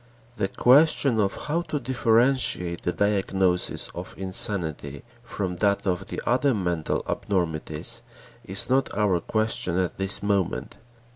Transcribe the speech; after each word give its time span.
The 0.37 0.47
question 0.47 1.19
of 1.19 1.45
how 1.45 1.61
to 1.61 1.79
differentiate 1.79 2.81
the 2.81 2.91
diagnosis 2.91 3.89
of 3.93 4.15
insanity 4.17 5.03
from 5.23 5.57
that 5.57 5.85
of 5.85 6.07
the 6.07 6.19
other 6.25 6.55
mental 6.55 7.05
abnormities 7.07 8.01
is 8.43 8.67
not 8.67 8.91
our 8.97 9.19
question 9.19 9.77
at 9.77 9.99
this 9.99 10.23
moment. 10.23 10.79